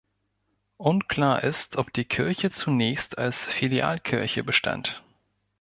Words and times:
Unklar 0.77 1.43
ist, 1.43 1.75
ob 1.75 1.93
die 1.93 2.05
Kirche 2.05 2.49
zunächst 2.49 3.19
als 3.19 3.45
Filialkirche 3.45 4.43
bestand. 4.43 5.03